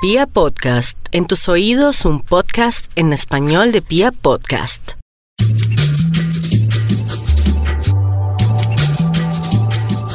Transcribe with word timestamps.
Pia 0.00 0.26
Podcast, 0.26 0.96
en 1.12 1.26
tus 1.26 1.46
oídos 1.46 2.06
un 2.06 2.20
podcast 2.20 2.90
en 2.96 3.12
español 3.12 3.70
de 3.70 3.82
Pia 3.82 4.12
Podcast. 4.12 4.92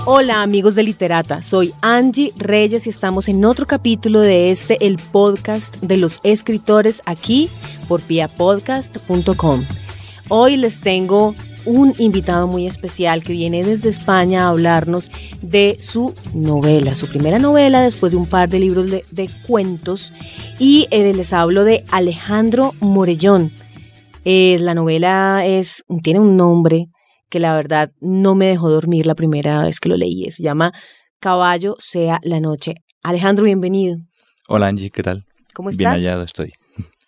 Hola 0.07 0.41
amigos 0.41 0.73
de 0.73 0.81
Literata, 0.81 1.43
soy 1.43 1.71
Angie 1.83 2.33
Reyes 2.35 2.87
y 2.87 2.89
estamos 2.89 3.29
en 3.29 3.45
otro 3.45 3.67
capítulo 3.67 4.21
de 4.21 4.49
este, 4.49 4.83
el 4.87 4.97
podcast 4.97 5.75
de 5.81 5.97
los 5.97 6.19
escritores 6.23 7.03
aquí 7.05 7.51
por 7.87 8.01
piapodcast.com. 8.01 9.65
Hoy 10.29 10.57
les 10.57 10.81
tengo 10.81 11.35
un 11.65 11.93
invitado 11.97 12.47
muy 12.47 12.67
especial 12.67 13.23
que 13.23 13.33
viene 13.33 13.63
desde 13.63 13.89
España 13.89 14.43
a 14.43 14.49
hablarnos 14.49 15.11
de 15.41 15.77
su 15.79 16.13
novela, 16.33 16.95
su 16.95 17.07
primera 17.07 17.39
novela 17.39 17.81
después 17.81 18.11
de 18.11 18.17
un 18.17 18.27
par 18.27 18.49
de 18.49 18.59
libros 18.59 18.89
de, 18.89 19.29
cuentos. 19.47 20.13
Y 20.59 20.87
eh, 20.91 21.11
les 21.13 21.33
hablo 21.33 21.63
de 21.63 21.83
Alejandro 21.89 22.73
Morellón. 22.79 23.51
Eh, 24.23 24.57
la 24.59 24.73
novela 24.73 25.45
es, 25.45 25.83
tiene 26.03 26.19
un 26.19 26.37
nombre 26.37 26.87
que 27.29 27.39
la 27.39 27.55
verdad 27.55 27.91
no 27.99 28.35
me 28.35 28.47
dejó 28.47 28.69
dormir 28.69 29.05
la 29.05 29.15
primera 29.15 29.63
vez 29.63 29.79
que 29.79 29.89
lo 29.89 29.97
leí. 29.97 30.29
Se 30.31 30.43
llama 30.43 30.71
Caballo 31.19 31.75
sea 31.79 32.19
la 32.23 32.39
noche. 32.39 32.75
Alejandro, 33.03 33.45
bienvenido. 33.45 33.97
Hola 34.47 34.67
Angie, 34.67 34.91
¿qué 34.91 35.03
tal? 35.03 35.25
¿Cómo 35.53 35.69
estás? 35.69 35.79
Bien 35.79 35.91
hallado 35.91 36.23
estoy. 36.23 36.53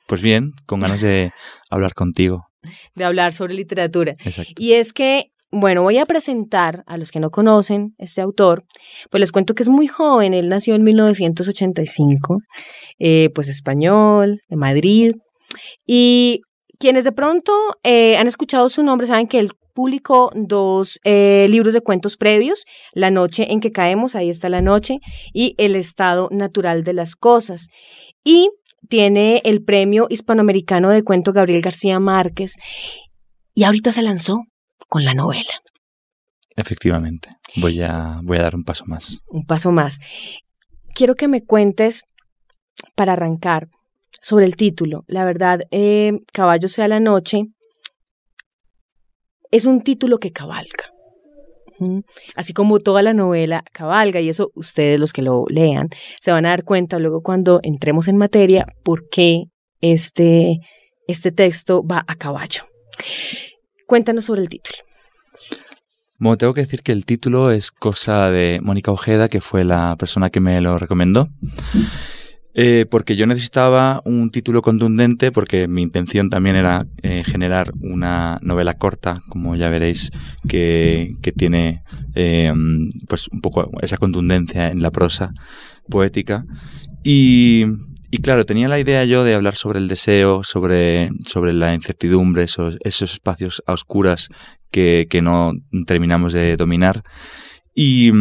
Pues 0.07 0.21
bien, 0.21 0.53
con 0.65 0.79
ganas 0.79 1.01
de 1.01 1.31
hablar 1.69 1.93
contigo 1.93 2.46
de 2.95 3.03
hablar 3.03 3.33
sobre 3.33 3.53
literatura. 3.53 4.13
Exacto. 4.23 4.53
Y 4.57 4.73
es 4.73 4.93
que, 4.93 5.31
bueno, 5.51 5.83
voy 5.83 5.97
a 5.97 6.05
presentar 6.05 6.83
a 6.87 6.97
los 6.97 7.11
que 7.11 7.19
no 7.19 7.29
conocen 7.29 7.95
este 7.97 8.21
autor, 8.21 8.63
pues 9.09 9.21
les 9.21 9.31
cuento 9.31 9.55
que 9.55 9.63
es 9.63 9.69
muy 9.69 9.87
joven, 9.87 10.33
él 10.33 10.49
nació 10.49 10.75
en 10.75 10.83
1985, 10.83 12.37
eh, 12.99 13.29
pues 13.33 13.47
español, 13.47 14.41
de 14.49 14.55
Madrid, 14.55 15.11
y 15.85 16.41
quienes 16.79 17.03
de 17.03 17.11
pronto 17.11 17.53
eh, 17.83 18.17
han 18.17 18.27
escuchado 18.27 18.69
su 18.69 18.83
nombre 18.83 19.07
saben 19.07 19.27
que 19.27 19.39
él 19.39 19.51
publicó 19.77 20.31
dos 20.33 20.99
eh, 21.03 21.45
libros 21.49 21.75
de 21.75 21.81
cuentos 21.81 22.17
previos, 22.17 22.65
La 22.93 23.11
noche 23.11 23.51
en 23.51 23.59
que 23.59 23.71
caemos, 23.71 24.15
ahí 24.15 24.27
está 24.27 24.49
la 24.49 24.63
noche, 24.63 24.97
y 25.33 25.53
El 25.59 25.75
estado 25.75 26.29
natural 26.31 26.83
de 26.83 26.93
las 26.93 27.15
cosas. 27.15 27.67
Y 28.23 28.49
tiene 28.87 29.41
el 29.43 29.63
premio 29.63 30.07
hispanoamericano 30.09 30.89
de 30.89 31.03
cuento 31.03 31.33
Gabriel 31.33 31.61
García 31.61 31.99
Márquez 31.99 32.55
y 33.53 33.63
ahorita 33.63 33.91
se 33.91 34.01
lanzó 34.01 34.43
con 34.87 35.03
la 35.05 35.13
novela. 35.13 35.61
Efectivamente, 36.55 37.29
voy 37.57 37.81
a, 37.81 38.19
voy 38.23 38.37
a 38.37 38.43
dar 38.43 38.55
un 38.55 38.63
paso 38.63 38.85
más. 38.85 39.19
Un 39.27 39.45
paso 39.45 39.71
más. 39.71 39.99
Quiero 40.95 41.15
que 41.15 41.27
me 41.27 41.43
cuentes, 41.43 42.03
para 42.95 43.13
arrancar, 43.13 43.69
sobre 44.21 44.45
el 44.45 44.55
título. 44.55 45.03
La 45.07 45.25
verdad, 45.25 45.61
eh, 45.71 46.13
Caballo 46.33 46.67
sea 46.67 46.87
la 46.87 46.99
noche 46.99 47.45
es 49.51 49.65
un 49.65 49.81
título 49.81 50.17
que 50.19 50.31
cabalga. 50.31 50.91
Así 52.35 52.53
como 52.53 52.79
toda 52.79 53.01
la 53.01 53.13
novela 53.13 53.63
cabalga, 53.71 54.19
y 54.19 54.29
eso 54.29 54.51
ustedes 54.55 54.99
los 54.99 55.13
que 55.13 55.21
lo 55.21 55.45
lean 55.47 55.89
se 56.19 56.31
van 56.31 56.45
a 56.45 56.49
dar 56.49 56.63
cuenta 56.63 56.99
luego 56.99 57.21
cuando 57.21 57.59
entremos 57.63 58.07
en 58.07 58.17
materia 58.17 58.65
por 58.83 59.09
qué 59.09 59.45
este, 59.81 60.59
este 61.07 61.31
texto 61.31 61.85
va 61.85 62.03
a 62.07 62.15
caballo. 62.15 62.63
Cuéntanos 63.85 64.25
sobre 64.25 64.41
el 64.41 64.49
título. 64.49 64.77
Bueno, 66.19 66.37
tengo 66.37 66.53
que 66.55 66.61
decir 66.61 66.81
que 66.81 66.91
el 66.91 67.05
título 67.05 67.51
es 67.51 67.71
cosa 67.71 68.31
de 68.31 68.59
Mónica 68.63 68.91
Ojeda, 68.91 69.29
que 69.29 69.39
fue 69.39 69.63
la 69.63 69.95
persona 69.97 70.31
que 70.31 70.39
me 70.39 70.59
lo 70.61 70.79
recomendó. 70.79 71.29
Eh, 72.59 72.87
porque 72.89 73.15
yo 73.15 73.27
necesitaba 73.27 74.01
un 74.03 74.31
título 74.31 74.63
contundente, 74.63 75.31
porque 75.31 75.67
mi 75.67 75.83
intención 75.83 76.31
también 76.31 76.55
era 76.55 76.87
eh, 77.03 77.23
generar 77.23 77.71
una 77.81 78.39
novela 78.41 78.73
corta, 78.73 79.21
como 79.29 79.55
ya 79.55 79.69
veréis, 79.69 80.09
que, 80.47 81.13
tiene 81.37 81.83
eh, 82.15 82.51
pues 83.07 83.27
un 83.27 83.41
poco 83.41 83.69
esa 83.83 83.97
contundencia 83.97 84.69
en 84.71 84.81
la 84.81 84.89
prosa 84.89 85.33
poética. 85.87 86.45
Y, 87.03 87.63
claro, 88.23 88.43
tenía 88.47 88.67
la 88.67 88.79
idea 88.79 89.05
yo 89.05 89.23
de 89.23 89.35
hablar 89.35 89.55
sobre 89.55 89.77
el 89.77 89.87
deseo, 89.87 90.43
sobre, 90.43 91.11
sobre 91.27 91.53
la 91.53 91.75
incertidumbre, 91.75 92.41
esos, 92.41 92.77
esos 92.79 93.13
espacios 93.13 93.61
a 93.67 93.73
oscuras 93.73 94.29
que, 94.71 95.05
que 95.07 95.21
no 95.21 95.51
terminamos 95.85 96.33
de 96.33 96.57
dominar. 96.57 97.03
Y, 97.75 98.11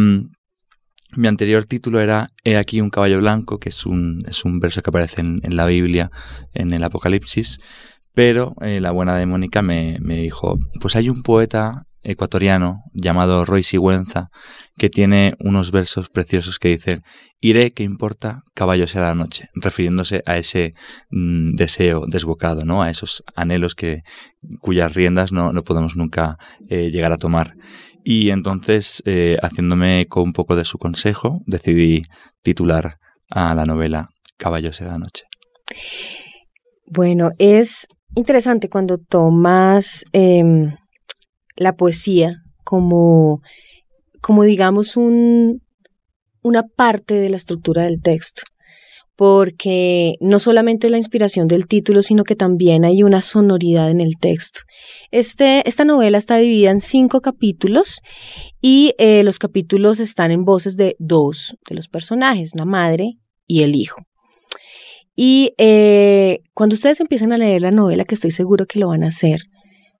mi 1.17 1.27
anterior 1.27 1.65
título 1.65 1.99
era 1.99 2.29
He 2.43 2.57
aquí 2.57 2.79
un 2.79 2.89
caballo 2.89 3.17
blanco, 3.17 3.59
que 3.59 3.69
es 3.69 3.85
un, 3.85 4.23
es 4.27 4.45
un 4.45 4.59
verso 4.59 4.81
que 4.81 4.91
aparece 4.91 5.21
en, 5.21 5.55
la 5.55 5.65
Biblia, 5.65 6.11
en 6.53 6.71
el 6.73 6.83
Apocalipsis, 6.83 7.59
pero 8.13 8.55
eh, 8.61 8.79
la 8.79 8.91
buena 8.91 9.23
Mónica 9.25 9.61
me, 9.61 9.97
me, 9.99 10.17
dijo, 10.17 10.59
pues 10.79 10.95
hay 10.95 11.09
un 11.09 11.23
poeta 11.23 11.87
ecuatoriano 12.03 12.83
llamado 12.93 13.43
Roy 13.45 13.63
Sigüenza 13.63 14.29
que 14.77 14.89
tiene 14.89 15.33
unos 15.39 15.71
versos 15.71 16.09
preciosos 16.09 16.59
que 16.59 16.69
dicen 16.69 17.03
Iré, 17.41 17.71
que 17.71 17.83
importa, 17.83 18.43
caballo 18.53 18.87
sea 18.87 19.01
la 19.01 19.15
noche, 19.15 19.49
refiriéndose 19.55 20.23
a 20.25 20.37
ese 20.37 20.73
mm, 21.09 21.55
deseo 21.55 22.05
desbocado, 22.07 22.63
¿no? 22.63 22.81
a 22.81 22.89
esos 22.89 23.23
anhelos 23.35 23.75
que, 23.75 24.03
cuyas 24.61 24.93
riendas 24.93 25.31
no, 25.31 25.51
no 25.51 25.63
podemos 25.63 25.95
nunca 25.95 26.37
eh, 26.69 26.89
llegar 26.91 27.11
a 27.11 27.17
tomar. 27.17 27.55
Y 28.09 28.29
entonces, 28.29 29.03
eh, 29.05 29.35
haciéndome 29.41 30.05
con 30.07 30.23
un 30.23 30.31
poco 30.31 30.55
de 30.55 30.63
su 30.63 30.77
consejo, 30.77 31.41
decidí 31.45 32.03
titular 32.41 32.99
a 33.29 33.53
la 33.53 33.65
novela 33.65 34.07
Caballos 34.37 34.79
de 34.79 34.85
la 34.85 34.97
Noche. 34.97 35.25
Bueno, 36.85 37.31
es 37.37 37.85
interesante 38.15 38.69
cuando 38.69 38.97
tomas 38.97 40.05
em, 40.13 40.73
la 41.57 41.75
poesía 41.75 42.43
como, 42.63 43.41
como 44.21 44.45
digamos, 44.45 44.95
un, 44.95 45.61
una 46.41 46.63
parte 46.63 47.15
de 47.15 47.29
la 47.29 47.35
estructura 47.35 47.83
del 47.83 48.01
texto 48.01 48.43
porque 49.17 50.15
no 50.21 50.37
solamente 50.37 50.91
la 50.91 50.97
inspiración 50.97 51.47
del 51.47 51.67
título, 51.67 52.03
sino 52.03 52.23
que 52.23 52.35
también 52.35 52.85
hay 52.85 53.01
una 53.01 53.21
sonoridad 53.21 53.89
en 53.89 53.99
el 53.99 54.13
texto. 54.21 54.59
Este, 55.09 55.67
esta 55.67 55.85
novela 55.85 56.19
está 56.19 56.37
dividida 56.37 56.69
en 56.69 56.79
cinco 56.79 57.19
capítulos 57.19 58.01
y 58.61 58.93
eh, 58.99 59.23
los 59.23 59.39
capítulos 59.39 59.99
están 59.99 60.29
en 60.29 60.45
voces 60.45 60.77
de 60.77 60.95
dos 60.99 61.57
de 61.67 61.75
los 61.75 61.87
personajes, 61.87 62.51
la 62.55 62.65
madre 62.65 63.17
y 63.47 63.63
el 63.63 63.75
hijo. 63.75 64.03
Y 65.15 65.53
eh, 65.57 66.41
cuando 66.53 66.75
ustedes 66.75 66.99
empiezan 66.99 67.31
a 67.33 67.39
leer 67.39 67.63
la 67.63 67.71
novela, 67.71 68.03
que 68.03 68.13
estoy 68.13 68.29
seguro 68.29 68.67
que 68.67 68.77
lo 68.77 68.89
van 68.89 69.03
a 69.03 69.07
hacer, 69.07 69.39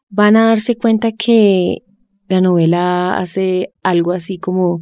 van 0.09 0.35
a 0.35 0.45
darse 0.45 0.75
cuenta 0.75 1.11
que 1.11 1.79
la 2.27 2.39
novela 2.39 3.17
hace 3.17 3.69
algo 3.81 4.11
así 4.11 4.37
como 4.37 4.81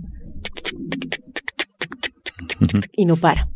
y 2.91 3.05
no 3.05 3.15
para. 3.15 3.47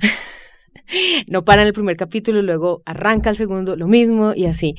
no 1.28 1.44
para 1.44 1.62
en 1.62 1.68
el 1.68 1.74
primer 1.74 1.96
capítulo, 1.96 2.42
luego 2.42 2.82
arranca 2.86 3.30
el 3.30 3.36
segundo, 3.36 3.76
lo 3.76 3.86
mismo 3.86 4.32
y 4.34 4.46
así. 4.46 4.74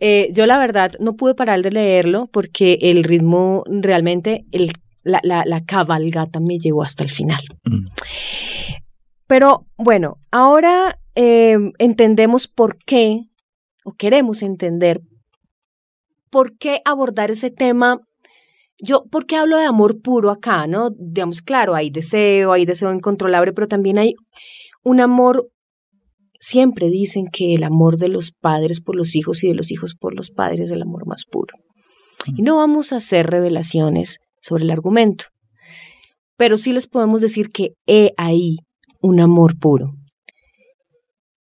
Eh, 0.00 0.30
yo 0.32 0.46
la 0.46 0.58
verdad 0.58 0.92
no 1.00 1.16
pude 1.16 1.34
parar 1.34 1.62
de 1.62 1.70
leerlo 1.70 2.28
porque 2.32 2.78
el 2.80 3.04
ritmo 3.04 3.64
realmente, 3.66 4.44
el, 4.52 4.72
la, 5.02 5.20
la, 5.22 5.64
cabalgata 5.64 6.40
me 6.40 6.58
llegó 6.58 6.82
hasta 6.82 7.04
el 7.04 7.10
final. 7.10 7.42
Mm. 7.64 7.86
Pero 9.26 9.66
bueno, 9.76 10.18
ahora 10.30 10.98
eh, 11.14 11.56
entendemos 11.78 12.48
por 12.48 12.76
qué, 12.78 13.22
o 13.84 13.92
queremos 13.92 14.42
entender 14.42 15.00
por 16.30 16.58
qué 16.58 16.80
abordar 16.84 17.30
ese 17.30 17.50
tema 17.50 18.00
yo, 18.78 19.04
¿por 19.10 19.26
qué 19.26 19.36
hablo 19.36 19.56
de 19.56 19.64
amor 19.64 20.00
puro 20.00 20.30
acá, 20.30 20.66
no? 20.66 20.90
Digamos, 20.90 21.42
claro, 21.42 21.74
hay 21.74 21.90
deseo, 21.90 22.52
hay 22.52 22.66
deseo 22.66 22.92
incontrolable, 22.92 23.52
pero 23.52 23.68
también 23.68 23.98
hay 23.98 24.14
un 24.82 25.00
amor, 25.00 25.48
siempre 26.40 26.90
dicen 26.90 27.26
que 27.32 27.54
el 27.54 27.62
amor 27.62 27.96
de 27.96 28.08
los 28.08 28.32
padres 28.32 28.80
por 28.80 28.96
los 28.96 29.14
hijos 29.14 29.42
y 29.44 29.48
de 29.48 29.54
los 29.54 29.70
hijos 29.70 29.94
por 29.94 30.14
los 30.14 30.30
padres 30.30 30.60
es 30.60 30.70
el 30.70 30.82
amor 30.82 31.06
más 31.06 31.24
puro. 31.24 31.54
Y 32.26 32.42
no 32.42 32.56
vamos 32.56 32.92
a 32.92 32.96
hacer 32.96 33.26
revelaciones 33.26 34.18
sobre 34.40 34.64
el 34.64 34.70
argumento, 34.70 35.26
pero 36.36 36.58
sí 36.58 36.72
les 36.72 36.86
podemos 36.86 37.20
decir 37.20 37.48
que 37.48 37.70
he 37.86 38.12
ahí 38.16 38.58
un 39.00 39.20
amor 39.20 39.58
puro. 39.58 39.92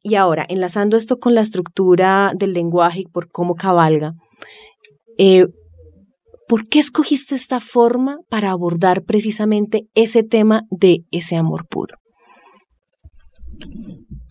Y 0.03 0.15
ahora, 0.15 0.45
enlazando 0.49 0.97
esto 0.97 1.19
con 1.19 1.35
la 1.35 1.41
estructura 1.41 2.33
del 2.35 2.53
lenguaje 2.53 3.01
y 3.01 3.05
por 3.05 3.29
cómo 3.29 3.53
cabalga, 3.53 4.13
eh, 5.17 5.45
¿Por 6.51 6.67
qué 6.67 6.79
escogiste 6.79 7.33
esta 7.33 7.61
forma 7.61 8.17
para 8.27 8.51
abordar 8.51 9.03
precisamente 9.03 9.87
ese 9.95 10.21
tema 10.21 10.63
de 10.69 11.05
ese 11.09 11.37
amor 11.37 11.65
puro? 11.65 11.95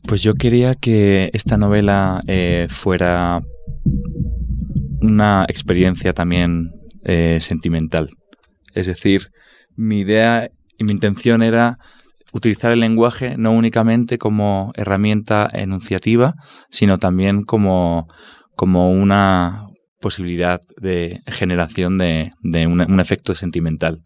Pues 0.06 0.20
yo 0.22 0.34
quería 0.34 0.74
que 0.74 1.30
esta 1.32 1.56
novela 1.56 2.20
eh, 2.26 2.66
fuera 2.68 3.40
una 5.00 5.46
experiencia 5.48 6.12
también 6.12 6.72
eh, 7.04 7.38
sentimental. 7.40 8.10
Es 8.74 8.86
decir, 8.86 9.28
mi 9.74 10.00
idea 10.00 10.50
y 10.76 10.84
mi 10.84 10.92
intención 10.92 11.42
era 11.42 11.78
utilizar 12.34 12.70
el 12.70 12.80
lenguaje 12.80 13.38
no 13.38 13.52
únicamente 13.52 14.18
como 14.18 14.72
herramienta 14.74 15.48
enunciativa, 15.50 16.34
sino 16.68 16.98
también 16.98 17.44
como, 17.44 18.08
como 18.56 18.92
una 18.92 19.69
posibilidad 20.00 20.60
de 20.76 21.20
generación 21.26 21.98
de, 21.98 22.32
un, 22.66 23.00
efecto 23.00 23.34
sentimental. 23.34 24.02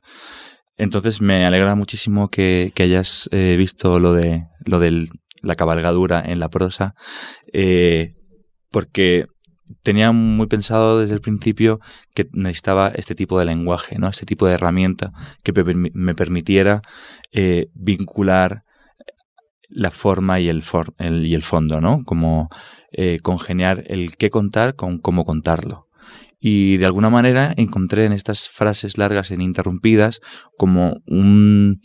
Entonces 0.76 1.20
me 1.20 1.44
alegra 1.44 1.74
muchísimo 1.74 2.28
que, 2.28 2.72
hayas 2.78 3.28
eh, 3.32 3.56
visto 3.56 3.98
lo 4.00 4.12
de 4.12 4.44
lo 4.64 4.80
de 4.80 5.08
la 5.42 5.56
cabalgadura 5.56 6.22
en 6.24 6.40
la 6.40 6.48
prosa, 6.48 6.94
eh, 7.52 8.14
porque 8.70 9.26
tenía 9.82 10.12
muy 10.12 10.46
pensado 10.46 11.00
desde 11.00 11.14
el 11.14 11.20
principio 11.20 11.80
que 12.14 12.28
necesitaba 12.32 12.88
este 12.88 13.14
tipo 13.14 13.38
de 13.38 13.44
lenguaje, 13.44 13.98
¿no? 13.98 14.08
Este 14.08 14.26
tipo 14.26 14.46
de 14.46 14.54
herramienta 14.54 15.12
que 15.42 15.52
me 15.94 16.14
permitiera 16.14 16.82
eh, 17.32 17.68
vincular 17.74 18.64
la 19.68 19.90
forma 19.90 20.40
y 20.40 20.48
el, 20.48 20.62
y 20.98 21.34
el 21.34 21.42
fondo, 21.42 21.80
¿no? 21.80 22.04
Como 22.04 22.48
eh, 22.92 23.18
congeniar 23.22 23.84
el 23.86 24.16
qué 24.16 24.30
contar 24.30 24.76
con 24.76 24.98
cómo 24.98 25.24
contarlo. 25.24 25.83
Y 26.46 26.76
de 26.76 26.84
alguna 26.84 27.08
manera 27.08 27.54
encontré 27.56 28.04
en 28.04 28.12
estas 28.12 28.50
frases 28.50 28.98
largas 28.98 29.30
e 29.30 29.34
ininterrumpidas 29.34 30.20
como 30.58 31.00
un, 31.06 31.80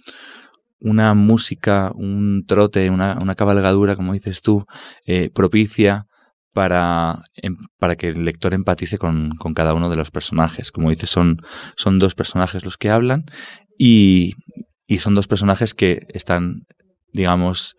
una 0.82 1.14
música, 1.14 1.94
un 1.96 2.44
trote, 2.46 2.90
una, 2.90 3.36
cabalgadura, 3.36 3.96
como 3.96 4.12
dices 4.12 4.42
tú, 4.42 4.66
eh, 5.06 5.30
propicia 5.34 6.08
para, 6.52 7.24
em, 7.36 7.56
para 7.78 7.96
que 7.96 8.10
el 8.10 8.26
lector 8.26 8.54
empatice 8.54 8.98
con, 8.98 9.32
cada 9.56 9.74
uno 9.74 9.90
de 9.90 9.96
los 9.96 10.12
personajes. 10.12 10.74
Como 10.74 10.90
dices, 10.90 11.10
son, 11.10 11.38
son 11.78 11.98
dos 11.98 12.14
personajes 12.14 12.66
los 12.66 12.76
que 12.76 12.90
hablan 12.90 13.24
y, 13.78 14.34
son 15.00 15.14
dos 15.16 15.30
personajes 15.30 15.74
que 15.74 16.06
están, 16.10 16.64
digamos, 17.14 17.78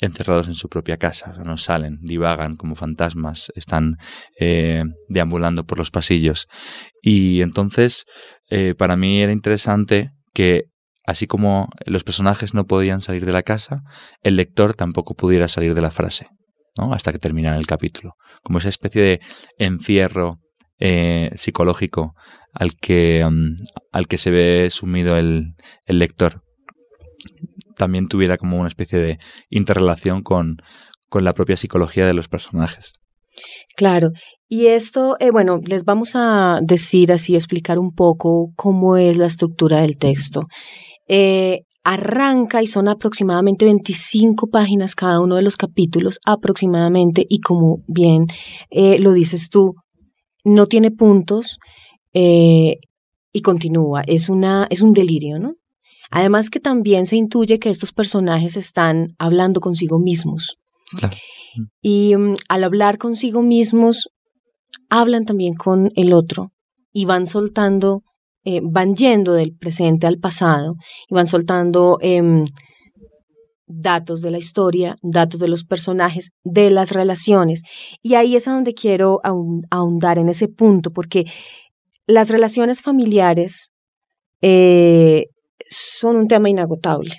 encerrados 0.00 0.48
en 0.48 0.54
su 0.54 0.68
propia 0.68 0.96
casa, 0.96 1.34
no 1.44 1.56
salen, 1.56 1.98
divagan 2.02 2.56
como 2.56 2.74
fantasmas, 2.74 3.52
están 3.54 3.96
eh, 4.38 4.84
deambulando 5.08 5.64
por 5.64 5.78
los 5.78 5.90
pasillos. 5.90 6.46
Y 7.02 7.42
entonces, 7.42 8.04
eh, 8.48 8.74
para 8.76 8.96
mí 8.96 9.20
era 9.20 9.32
interesante 9.32 10.10
que, 10.32 10.64
así 11.04 11.26
como 11.26 11.68
los 11.86 12.04
personajes 12.04 12.54
no 12.54 12.66
podían 12.66 13.00
salir 13.00 13.26
de 13.26 13.32
la 13.32 13.42
casa, 13.42 13.82
el 14.22 14.36
lector 14.36 14.74
tampoco 14.74 15.14
pudiera 15.14 15.48
salir 15.48 15.74
de 15.74 15.82
la 15.82 15.90
frase 15.90 16.28
hasta 16.92 17.12
que 17.12 17.18
terminara 17.18 17.56
el 17.56 17.66
capítulo. 17.66 18.14
Como 18.42 18.58
esa 18.58 18.68
especie 18.68 19.02
de 19.02 19.20
encierro 19.58 20.38
eh, 20.78 21.30
psicológico 21.34 22.14
al 22.54 22.76
que, 22.76 23.26
mm, 23.28 23.56
al 23.92 24.06
que 24.06 24.18
se 24.18 24.30
ve 24.30 24.68
sumido 24.70 25.16
el, 25.16 25.54
lector. 25.86 26.42
También 27.78 28.06
tuviera 28.06 28.36
como 28.36 28.58
una 28.58 28.68
especie 28.68 28.98
de 28.98 29.18
interrelación 29.48 30.22
con, 30.22 30.58
la 31.12 31.32
propia 31.32 31.56
psicología 31.56 32.06
de 32.06 32.12
los 32.12 32.28
personajes. 32.28 32.92
Claro, 33.76 34.10
y 34.48 34.66
esto, 34.66 35.16
eh, 35.20 35.30
bueno, 35.30 35.60
les 35.64 35.84
vamos 35.84 36.12
a 36.14 36.58
decir 36.60 37.12
así, 37.12 37.34
explicar 37.34 37.78
un 37.78 37.94
poco 37.94 38.52
cómo 38.56 38.96
es 38.96 39.16
la 39.16 39.26
estructura 39.26 39.80
del 39.80 39.96
texto. 39.96 40.48
Eh, 41.06 41.62
arranca 41.88 42.62
y 42.62 42.66
son 42.66 42.86
aproximadamente 42.86 43.64
25 43.64 44.48
páginas 44.48 44.94
cada 44.94 45.20
uno 45.20 45.36
de 45.36 45.42
los 45.42 45.56
capítulos 45.56 46.18
aproximadamente 46.26 47.24
y 47.26 47.40
como 47.40 47.78
bien 47.86 48.26
eh, 48.70 48.98
lo 48.98 49.12
dices 49.12 49.48
tú, 49.48 49.74
no 50.44 50.66
tiene 50.66 50.90
puntos 50.90 51.58
eh, 52.12 52.76
y 53.32 53.40
continúa, 53.40 54.02
es, 54.06 54.28
una, 54.28 54.66
es 54.68 54.82
un 54.82 54.92
delirio, 54.92 55.38
¿no? 55.38 55.54
Además 56.10 56.50
que 56.50 56.60
también 56.60 57.06
se 57.06 57.16
intuye 57.16 57.58
que 57.58 57.70
estos 57.70 57.92
personajes 57.92 58.56
están 58.56 59.08
hablando 59.18 59.60
consigo 59.60 59.98
mismos. 59.98 60.58
Y 61.82 62.16
mm, 62.16 62.34
al 62.48 62.64
hablar 62.64 62.98
consigo 62.98 63.42
mismos, 63.42 64.08
hablan 64.88 65.24
también 65.24 65.54
con 65.54 65.90
el 65.96 66.12
otro 66.12 66.52
y 66.92 67.04
van 67.04 67.26
soltando 67.26 68.02
eh, 68.44 68.60
van 68.62 68.94
yendo 68.94 69.34
del 69.34 69.54
presente 69.54 70.06
al 70.06 70.18
pasado 70.18 70.76
y 71.08 71.14
van 71.14 71.26
soltando 71.26 71.98
em, 72.00 72.44
datos 73.66 74.22
de 74.22 74.30
la 74.30 74.38
historia, 74.38 74.96
datos 75.02 75.38
de 75.38 75.48
los 75.48 75.64
personajes, 75.64 76.30
de 76.44 76.70
las 76.70 76.92
relaciones. 76.92 77.62
Y 78.00 78.14
ahí 78.14 78.36
es 78.36 78.48
a 78.48 78.52
donde 78.52 78.72
quiero 78.72 79.20
ahondar 79.70 80.18
en 80.18 80.30
ese 80.30 80.48
punto, 80.48 80.92
porque 80.92 81.26
las 82.06 82.30
relaciones 82.30 82.80
familiares 82.80 83.70
eh, 84.40 85.26
son 85.68 86.16
un 86.16 86.28
tema 86.28 86.50
inagotable. 86.50 87.16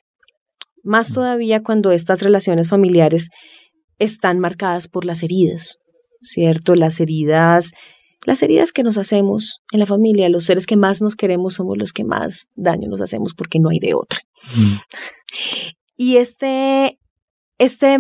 Más 0.84 1.12
mm. 1.12 1.14
todavía 1.14 1.62
cuando 1.62 1.92
estas 1.92 2.22
relaciones 2.22 2.68
familiares 2.68 3.30
están 3.98 4.40
marcadas 4.40 4.88
por 4.88 5.06
las 5.06 5.24
heridas, 5.24 5.78
¿cierto? 6.22 6.76
Las 6.76 7.00
heridas 7.00 7.72
las 8.26 8.44
heridas 8.44 8.72
que 8.72 8.84
nos 8.84 8.98
hacemos 8.98 9.62
en 9.72 9.80
la 9.80 9.86
familia, 9.86 10.30
los 10.30 10.46
seres 10.46 10.66
que 10.66 10.76
más 10.76 11.02
nos 11.02 11.16
queremos 11.16 11.54
somos 11.54 11.78
los 11.78 11.94
que 11.94 12.04
más 12.04 12.48
daño 12.56 12.90
nos 12.90 13.02
hacemos 13.02 13.34
porque 13.34 13.60
no 13.60 13.70
hay 13.70 13.80
de 13.80 13.94
otra. 13.94 14.20
Mm. 14.56 14.76
Y 16.02 16.16
este, 16.16 16.98
este 17.58 17.98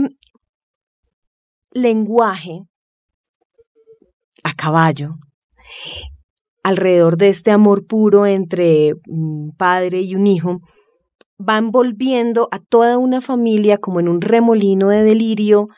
lenguaje 1.72 2.62
a 4.42 4.54
caballo, 4.54 5.16
alrededor 6.64 7.18
de 7.18 7.30
este 7.30 7.52
amor 7.52 7.86
puro 7.86 8.26
entre 8.26 8.94
un 9.08 9.54
padre 9.58 10.02
y 10.02 10.16
un 10.16 10.28
hijo, 10.28 10.60
va 11.40 11.58
envolviendo 11.58 12.50
a 12.52 12.60
toda 12.60 12.98
una 12.98 13.22
familia 13.22 13.78
como 13.78 14.00
en 14.00 14.10
un 14.10 14.22
remolino 14.22 14.90
de 14.90 15.04
delirio 15.04 15.70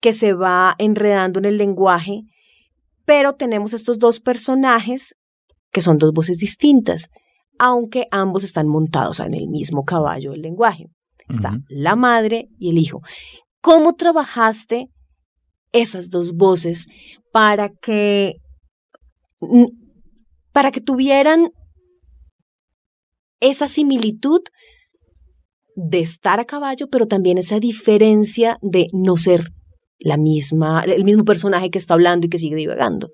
que 0.00 0.12
se 0.12 0.32
va 0.32 0.74
enredando 0.78 1.38
en 1.38 1.44
el 1.44 1.58
lenguaje 1.58 2.22
pero 3.04 3.34
tenemos 3.34 3.74
estos 3.74 3.98
dos 3.98 4.20
personajes 4.20 5.16
que 5.70 5.82
son 5.82 5.98
dos 5.98 6.12
voces 6.12 6.38
distintas, 6.38 7.10
aunque 7.58 8.06
ambos 8.10 8.44
están 8.44 8.68
montados 8.68 9.20
en 9.20 9.34
el 9.34 9.48
mismo 9.48 9.84
caballo 9.84 10.30
del 10.32 10.42
lenguaje. 10.42 10.86
Está 11.28 11.58
la 11.68 11.96
madre 11.96 12.48
y 12.58 12.70
el 12.70 12.78
hijo. 12.78 13.00
¿Cómo 13.60 13.94
trabajaste 13.94 14.88
esas 15.72 16.10
dos 16.10 16.34
voces 16.34 16.86
para 17.32 17.70
que 17.70 18.34
para 20.54 20.70
que 20.70 20.80
tuvieran 20.80 21.50
esa 23.40 23.66
similitud 23.66 24.40
de 25.74 25.98
estar 25.98 26.38
a 26.38 26.44
caballo, 26.44 26.86
pero 26.88 27.06
también 27.06 27.38
esa 27.38 27.58
diferencia 27.58 28.56
de 28.62 28.86
no 28.92 29.16
ser 29.16 29.50
la 29.98 30.16
misma, 30.16 30.82
el 30.82 31.04
mismo 31.04 31.24
personaje 31.24 31.70
que 31.70 31.78
está 31.78 31.94
hablando 31.94 32.26
y 32.26 32.30
que 32.30 32.38
sigue 32.38 32.54
divagando. 32.54 33.10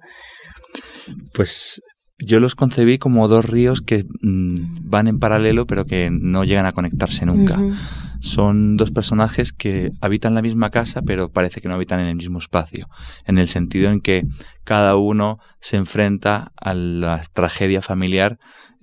Pues 1.33 1.81
yo 2.19 2.41
los 2.41 2.55
concebí 2.55 2.99
como 2.99 3.27
dos 3.27 3.47
ríos 3.47 3.81
que 3.81 4.05
mm, 4.21 4.55
van 4.83 5.09
en 5.09 5.19
paralelo 5.19 5.67
pero 5.67 5.87
que 5.87 6.11
no 6.13 6.45
llegan 6.45 6.67
a 6.67 6.73
conectarse 6.73 7.25
nunca. 7.25 7.59
Son 8.21 8.77
dos 8.77 8.91
personajes 8.91 9.53
que 9.53 9.93
habitan 10.01 10.35
la 10.35 10.43
misma 10.43 10.71
casa 10.71 11.03
pero 11.03 11.31
parece 11.31 11.61
que 11.61 11.69
no 11.69 11.75
habitan 11.75 12.01
en 12.01 12.07
el 12.07 12.17
mismo 12.17 12.39
espacio, 12.39 12.89
en 13.25 13.39
el 13.39 13.49
sentido 13.49 13.91
en 13.91 14.01
que 14.01 14.25
cada 14.65 14.97
uno 14.97 15.39
se 15.61 15.77
enfrenta 15.77 16.53
a 16.57 16.75
la 16.75 17.23
tragedia 17.33 17.83
familiar 17.83 18.39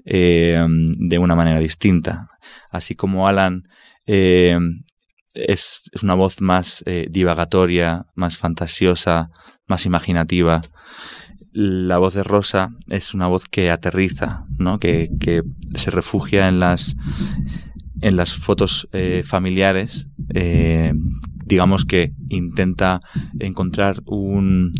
eh, 0.05 0.65
de 0.69 1.19
una 1.19 1.35
manera 1.35 1.59
distinta. 1.59 2.29
Así 2.71 2.95
como 2.95 3.27
Alan 3.27 3.63
eh, 4.05 4.57
es, 5.33 5.83
una 6.01 6.15
voz 6.15 6.41
más 6.41 6.83
eh, 6.85 7.07
divagatoria, 7.09 8.05
más 8.15 8.37
fantasiosa, 8.37 9.29
más 9.67 9.85
imaginativa. 9.85 10.61
La 11.51 11.97
voz 11.97 12.13
de 12.13 12.23
Rosa 12.23 12.69
es 12.87 13.13
una 13.13 13.27
voz 13.27 13.45
que 13.45 13.71
aterriza, 13.71 14.45
¿no? 14.57 14.79
que, 14.79 15.09
se 15.75 15.91
refugia 15.91 16.47
en 16.47 16.59
las, 16.59 16.95
en 18.01 18.15
las 18.15 18.33
fotos 18.33 18.87
eh, 18.91 19.23
familiares. 19.25 20.07
Eh, 20.33 20.93
digamos 21.45 21.85
que 21.85 22.11
intenta 22.29 22.99
encontrar 23.39 24.01
un, 24.05 24.73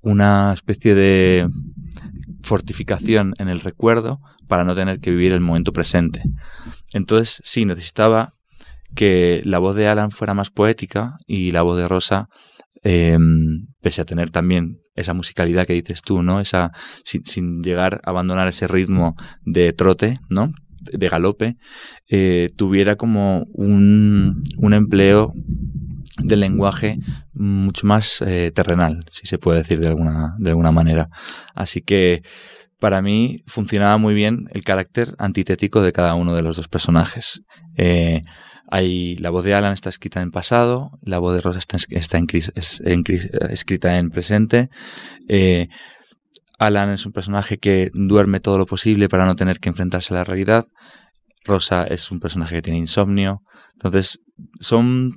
una 0.00 0.52
especie 0.52 0.94
de 0.94 1.48
fortificación 2.42 3.34
en 3.38 3.48
el 3.48 3.60
recuerdo 3.60 4.20
para 4.48 4.64
no 4.64 4.74
tener 4.74 5.00
que 5.00 5.10
vivir 5.10 5.32
el 5.32 5.40
momento 5.40 5.72
presente. 5.72 6.22
Entonces, 6.92 7.40
sí, 7.44 7.64
necesitaba 7.64 8.34
que 8.94 9.42
la 9.44 9.58
voz 9.58 9.74
de 9.74 9.88
Alan 9.88 10.10
fuera 10.10 10.34
más 10.34 10.50
poética 10.50 11.16
y 11.26 11.50
la 11.50 11.62
voz 11.62 11.76
de 11.76 11.88
Rosa, 11.88 12.28
em, 12.82 13.66
pese 13.80 14.02
a 14.02 14.04
tener 14.04 14.30
también 14.30 14.78
esa 14.94 15.14
musicalidad 15.14 15.66
que 15.66 15.72
dices 15.72 16.02
tú, 16.02 16.22
¿no? 16.22 16.40
Esa, 16.40 16.70
sin, 17.02 17.62
llegar 17.62 18.00
a 18.04 18.10
abandonar 18.10 18.46
ese 18.48 18.68
ritmo 18.68 19.16
de 19.44 19.72
trote, 19.72 20.20
¿no? 20.28 20.52
De 20.92 21.08
galope, 21.08 21.56
eh, 22.08 22.50
tuviera 22.56 22.96
como 22.96 23.46
un, 23.52 24.44
un 24.58 24.74
empleo 24.74 25.32
del 26.18 26.40
lenguaje 26.40 26.98
mucho 27.32 27.86
más 27.86 28.22
eh, 28.26 28.52
terrenal, 28.54 29.00
si 29.10 29.26
se 29.26 29.38
puede 29.38 29.58
decir 29.58 29.80
de 29.80 29.88
alguna, 29.88 30.36
de 30.38 30.50
alguna 30.50 30.72
manera. 30.72 31.08
Así 31.54 31.82
que 31.82 32.22
para 32.78 33.02
mí 33.02 33.42
funcionaba 33.46 33.98
muy 33.98 34.14
bien 34.14 34.46
el 34.52 34.62
carácter 34.62 35.14
antitético 35.18 35.82
de 35.82 35.92
cada 35.92 36.14
uno 36.14 36.34
de 36.34 36.42
los 36.42 36.56
dos 36.56 36.68
personajes. 36.68 37.42
Eh, 37.76 38.22
hay, 38.70 39.16
la 39.16 39.30
voz 39.30 39.44
de 39.44 39.54
Alan 39.54 39.72
está 39.72 39.88
escrita 39.88 40.20
en 40.20 40.30
pasado, 40.30 40.92
la 41.02 41.18
voz 41.18 41.34
de 41.34 41.40
Rosa 41.40 41.58
está, 41.58 41.76
escrita 41.76 42.18
en 43.98 44.10
presente. 44.10 44.70
Alan 46.58 46.90
es 46.90 47.06
un 47.06 47.12
personaje 47.12 47.58
que 47.58 47.90
duerme 47.94 48.40
todo 48.40 48.58
lo 48.58 48.66
posible 48.66 49.08
para 49.08 49.26
no 49.26 49.36
tener 49.36 49.58
que 49.58 49.68
enfrentarse 49.68 50.14
a 50.14 50.18
la 50.18 50.24
realidad. 50.24 50.66
Rosa 51.44 51.84
es 51.84 52.10
un 52.10 52.20
personaje 52.20 52.56
que 52.56 52.62
tiene 52.62 52.78
insomnio. 52.78 53.40
Entonces, 53.74 54.20
son 54.60 55.14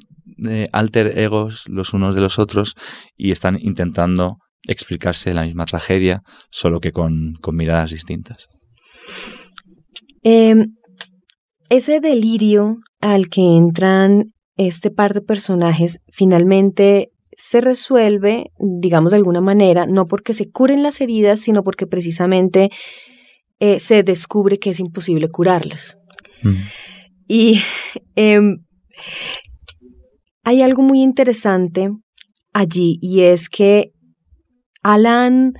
eh, 0.48 0.68
alter 0.72 1.18
egos 1.18 1.64
los 1.68 1.94
unos 1.94 2.16
de 2.16 2.22
los 2.22 2.38
otros 2.38 2.76
y 3.16 3.32
están 3.32 3.58
intentando 3.60 4.38
explicarse 4.68 5.34
la 5.34 5.44
misma 5.44 5.66
tragedia, 5.66 6.22
solo 6.52 6.80
que 6.80 6.92
con, 6.92 7.38
miradas 7.54 7.92
distintas. 7.92 8.48
Em, 10.24 10.74
ese 11.70 12.00
delirio 12.00 12.78
al 13.00 13.30
que 13.30 13.42
entran 13.42 14.34
este 14.58 14.92
par 14.92 15.14
de 15.14 15.22
personajes 15.22 16.00
finalmente 16.12 17.12
se 17.38 17.62
resuelve, 17.62 18.52
digamos 18.58 19.12
de 19.12 19.18
alguna 19.18 19.42
manera, 19.42 19.86
no 19.86 20.08
porque 20.08 20.34
se 20.34 20.50
curen 20.50 20.82
las 20.82 21.00
heridas, 21.00 21.40
sino 21.40 21.64
porque 21.64 21.86
precisamente 21.86 22.72
eh, 23.60 23.80
se 23.80 24.02
descubre 24.02 24.58
que 24.58 24.72
es 24.72 24.80
imposible 24.80 25.30
curarlas. 25.30 26.00
Mm. 26.42 26.56
Y 27.28 27.62
em, 28.16 28.66
hay 30.44 30.64
algo 30.64 30.82
muy 30.82 31.04
interesante 31.04 31.92
allí 32.54 32.98
y 33.02 33.22
es 33.22 33.50
que 33.50 33.92
Alan 34.82 35.54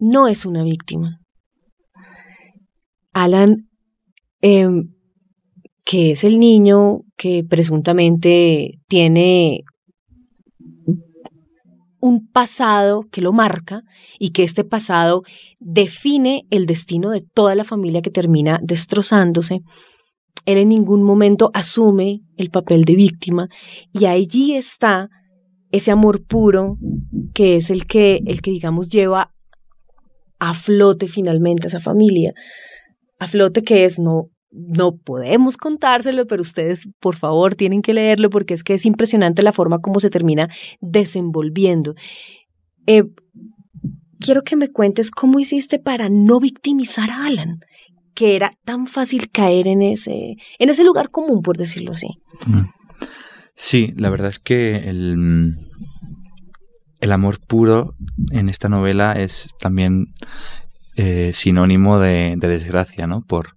no 0.00 0.26
es 0.26 0.44
una 0.44 0.64
víctima. 0.64 1.20
Alan, 3.12 3.68
em, 4.40 4.94
que 5.84 6.10
es 6.10 6.24
el 6.24 6.40
niño 6.40 7.02
que 7.16 7.44
presuntamente 7.48 8.80
tiene 8.88 9.62
un 12.02 12.26
pasado 12.26 13.04
que 13.12 13.20
lo 13.20 13.32
marca 13.32 13.84
y 14.18 14.30
que 14.30 14.42
este 14.42 14.64
pasado 14.64 15.22
define 15.60 16.42
el 16.50 16.66
destino 16.66 17.10
de 17.10 17.20
toda 17.20 17.54
la 17.54 17.62
familia 17.62 18.02
que 18.02 18.10
termina 18.10 18.58
destrozándose. 18.60 19.60
Él 20.44 20.58
en 20.58 20.70
ningún 20.70 21.04
momento 21.04 21.52
asume 21.54 22.22
el 22.36 22.50
papel 22.50 22.84
de 22.84 22.96
víctima 22.96 23.48
y 23.92 24.06
allí 24.06 24.56
está 24.56 25.10
ese 25.70 25.92
amor 25.92 26.26
puro 26.26 26.76
que 27.34 27.54
es 27.54 27.70
el 27.70 27.86
que, 27.86 28.20
el 28.26 28.42
que 28.42 28.50
digamos, 28.50 28.88
lleva 28.88 29.30
a 30.40 30.54
flote 30.54 31.06
finalmente 31.06 31.66
a 31.66 31.68
esa 31.68 31.80
familia. 31.80 32.34
A 33.20 33.28
flote 33.28 33.62
que 33.62 33.84
es, 33.84 34.00
no, 34.00 34.24
no 34.52 34.96
podemos 34.96 35.56
contárselo, 35.56 36.26
pero 36.26 36.42
ustedes 36.42 36.88
por 37.00 37.16
favor 37.16 37.54
tienen 37.54 37.82
que 37.82 37.94
leerlo 37.94 38.30
porque 38.30 38.54
es 38.54 38.62
que 38.62 38.74
es 38.74 38.86
impresionante 38.86 39.42
la 39.42 39.52
forma 39.52 39.80
como 39.80 40.00
se 40.00 40.10
termina 40.10 40.48
desenvolviendo. 40.80 41.94
Eh, 42.86 43.04
quiero 44.20 44.42
que 44.42 44.56
me 44.56 44.68
cuentes 44.68 45.10
cómo 45.10 45.40
hiciste 45.40 45.78
para 45.78 46.08
no 46.08 46.38
victimizar 46.38 47.10
a 47.10 47.26
Alan, 47.26 47.60
que 48.14 48.36
era 48.36 48.50
tan 48.64 48.86
fácil 48.86 49.30
caer 49.30 49.66
en 49.66 49.82
ese, 49.82 50.36
en 50.58 50.68
ese 50.68 50.84
lugar 50.84 51.10
común, 51.10 51.42
por 51.42 51.56
decirlo 51.56 51.92
así. 51.92 52.08
Sí, 53.54 53.92
la 53.96 54.10
verdad 54.10 54.30
es 54.30 54.38
que 54.38 54.76
el, 54.88 55.56
el 57.00 57.12
amor 57.12 57.40
puro 57.40 57.94
en 58.30 58.48
esta 58.48 58.68
novela 58.68 59.14
es 59.14 59.48
también 59.58 60.14
eh, 60.96 61.32
sinónimo 61.34 61.98
de, 61.98 62.36
desgracia, 62.38 63.06
¿no? 63.06 63.22
Por, 63.22 63.56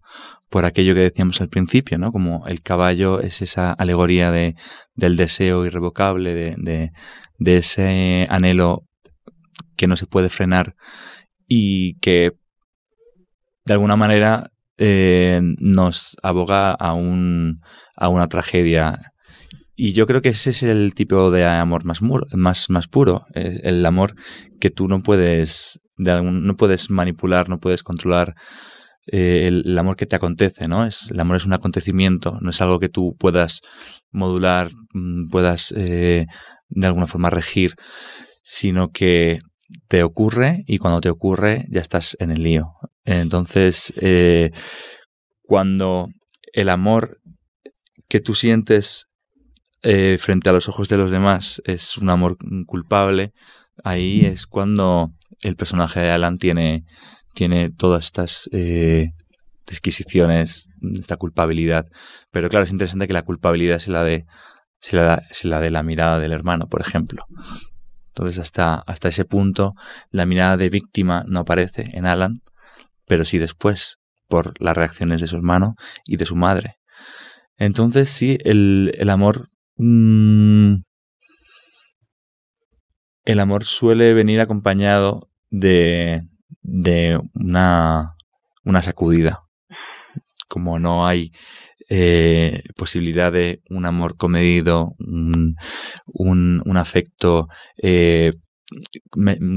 por 0.49 0.65
aquello 0.65 0.93
que 0.93 1.01
decíamos 1.01 1.41
al 1.41 1.49
principio, 1.49 1.97
¿no? 1.97 2.11
Como 2.11 2.47
el 2.47 2.61
caballo 2.61 3.19
es 3.21 3.41
esa 3.41 3.73
alegoría 3.73 4.31
de, 4.31 4.55
del 4.93 5.17
deseo 5.17 5.65
irrevocable, 5.65 6.33
de, 6.33 6.91
de, 7.37 7.57
ese 7.57 8.27
anhelo 8.29 8.83
que 9.75 9.87
no 9.87 9.97
se 9.97 10.05
puede 10.05 10.29
frenar 10.29 10.75
y 11.47 11.99
que 11.99 12.33
de 13.65 13.73
alguna 13.73 13.95
manera 13.95 14.51
eh, 14.77 15.41
nos 15.59 16.15
aboga 16.21 16.71
a, 16.71 16.93
un, 16.93 17.61
a 17.95 18.09
una 18.09 18.27
tragedia 18.27 19.13
y 19.75 19.93
yo 19.93 20.07
creo 20.07 20.21
que 20.21 20.29
ese 20.29 20.51
es 20.51 20.63
el 20.63 20.93
tipo 20.95 21.31
de 21.31 21.45
amor 21.45 21.83
más, 21.83 21.99
más, 22.01 22.69
más 22.69 22.87
puro, 22.87 23.25
eh, 23.33 23.59
el 23.63 23.85
amor 23.85 24.15
que 24.61 24.69
tú 24.69 24.87
no 24.87 25.03
puedes, 25.03 25.81
de 25.97 26.21
no 26.21 26.55
puedes 26.55 26.89
manipular, 26.89 27.49
no 27.49 27.59
puedes 27.59 27.83
controlar, 27.83 28.35
eh, 29.07 29.47
el, 29.47 29.77
amor 29.77 29.95
que 29.95 30.05
te 30.05 30.15
acontece, 30.15 30.67
¿no? 30.67 30.85
Es, 30.85 31.09
el 31.11 31.19
amor 31.19 31.37
es 31.37 31.45
un 31.45 31.53
acontecimiento, 31.53 32.37
no 32.41 32.49
es 32.49 32.61
algo 32.61 32.79
que 32.79 32.89
tú 32.89 33.15
puedas 33.17 33.61
modular, 34.11 34.71
mm, 34.93 35.29
puedas 35.29 35.73
eh, 35.75 36.25
de 36.69 36.87
alguna 36.87 37.07
forma 37.07 37.29
regir, 37.29 37.75
sino 38.43 38.91
que 38.91 39.39
te 39.87 40.03
ocurre 40.03 40.63
y 40.67 40.77
cuando 40.77 41.01
te 41.01 41.09
ocurre 41.09 41.65
ya 41.69 41.81
estás 41.81 42.15
en 42.19 42.31
el 42.31 42.43
lío. 42.43 42.73
Entonces, 43.03 43.93
cuando 45.43 46.09
el 46.53 46.69
amor 46.69 47.19
que 48.07 48.19
tú 48.19 48.35
sientes 48.35 49.07
eh, 49.81 50.17
frente 50.19 50.49
a 50.49 50.53
los 50.53 50.67
ojos 50.67 50.89
de 50.89 50.97
los 50.97 51.11
demás 51.11 51.61
es 51.65 51.97
un 51.97 52.09
amor 52.09 52.37
culpable, 52.65 53.33
ahí 53.83 54.25
es 54.25 54.47
cuando 54.47 55.11
el 55.41 55.55
personaje 55.55 55.99
de 55.99 56.09
Alan 56.09 56.37
tiene, 56.37 56.85
tiene 57.35 57.69
todas 57.69 58.05
estas 58.05 58.49
eh, 58.51 59.11
disquisiciones, 59.67 60.69
esta 60.93 61.17
culpabilidad. 61.17 61.85
Pero 62.31 62.49
claro, 62.49 62.65
es 62.65 62.71
interesante 62.71 63.05
que 63.05 63.13
la 63.13 63.21
culpabilidad 63.21 63.79
se 63.79 63.91
la 63.91 64.03
la 65.43 65.59
de 65.61 65.71
la 65.71 65.83
mirada 65.83 66.19
del 66.19 66.31
hermano, 66.31 66.67
por 66.67 66.81
ejemplo. 66.81 67.25
Entonces, 68.07 68.39
hasta, 68.39 68.75
hasta 68.75 69.09
ese 69.09 69.25
punto, 69.25 69.73
la 70.09 70.25
mirada 70.25 70.57
de 70.57 70.69
víctima 70.69 71.23
no 71.27 71.41
aparece 71.41 71.89
en 71.93 72.07
Alan, 72.07 72.41
pero 73.05 73.25
sí 73.25 73.37
después, 73.37 73.97
por 74.27 74.53
las 74.59 74.75
reacciones 74.75 75.21
de 75.21 75.27
su 75.27 75.35
hermano 75.35 75.75
y 76.05 76.17
de 76.17 76.25
su 76.25 76.35
madre. 76.35 76.77
Entonces, 77.57 78.09
sí, 78.09 78.37
el, 78.43 78.93
el 78.97 79.09
amor 79.09 79.49
Mm, 79.77 80.83
el 83.25 83.39
amor 83.39 83.65
suele 83.65 84.13
venir 84.13 84.39
acompañado 84.39 85.29
de, 85.49 86.23
de 86.61 87.19
una, 87.33 88.15
una 88.63 88.81
sacudida. 88.81 89.41
Como 90.47 90.79
no 90.79 91.07
hay 91.07 91.31
eh, 91.89 92.63
posibilidad 92.75 93.31
de 93.31 93.61
un 93.69 93.85
amor 93.85 94.17
comedido, 94.17 94.95
un, 94.97 95.55
un, 96.07 96.77
afecto 96.77 97.47
eh, 97.81 98.33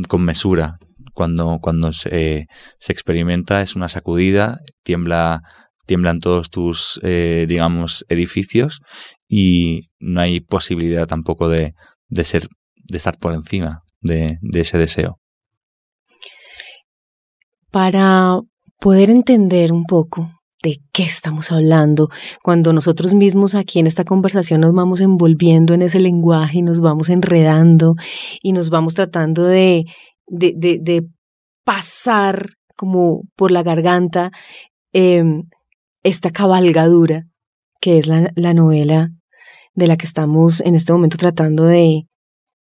con 0.08 0.22
mesura. 0.22 0.78
Cuando, 1.14 1.58
cuando 1.60 1.92
se, 1.92 2.46
se, 2.78 2.92
experimenta 2.92 3.62
es 3.62 3.74
una 3.74 3.88
sacudida, 3.88 4.60
tiembla, 4.84 5.42
tiemblan 5.86 6.20
todos 6.20 6.50
tus, 6.50 7.00
eh, 7.02 7.46
digamos, 7.48 8.04
edificios 8.08 8.80
y 9.26 9.88
no 9.98 10.20
hay 10.20 10.40
posibilidad 10.40 11.06
tampoco 11.06 11.48
de, 11.48 11.74
de 12.08 12.24
ser, 12.24 12.48
de 12.76 12.98
estar 12.98 13.18
por 13.18 13.32
encima 13.32 13.82
de, 14.00 14.38
de 14.42 14.60
ese 14.60 14.78
deseo. 14.78 15.18
Para 17.78 18.40
poder 18.80 19.08
entender 19.08 19.72
un 19.72 19.84
poco 19.84 20.32
de 20.64 20.80
qué 20.92 21.04
estamos 21.04 21.52
hablando, 21.52 22.08
cuando 22.42 22.72
nosotros 22.72 23.14
mismos 23.14 23.54
aquí 23.54 23.78
en 23.78 23.86
esta 23.86 24.02
conversación 24.02 24.62
nos 24.62 24.74
vamos 24.74 25.00
envolviendo 25.00 25.74
en 25.74 25.82
ese 25.82 26.00
lenguaje 26.00 26.58
y 26.58 26.62
nos 26.62 26.80
vamos 26.80 27.08
enredando 27.08 27.94
y 28.42 28.52
nos 28.52 28.68
vamos 28.70 28.94
tratando 28.94 29.44
de, 29.44 29.84
de, 30.26 30.54
de, 30.56 31.06
pasar 31.64 32.48
como 32.76 33.22
por 33.36 33.52
la 33.52 33.62
garganta 33.62 34.32
em, 34.92 35.44
esta 36.02 36.32
cabalgadura 36.32 37.26
que 37.80 37.98
es 37.98 38.08
la, 38.08 38.32
la 38.34 38.54
novela 38.54 39.10
de 39.74 39.86
la 39.86 39.96
que 39.96 40.06
estamos 40.06 40.60
en 40.62 40.74
este 40.74 40.92
momento 40.92 41.16
tratando 41.16 41.62
de, 41.62 42.08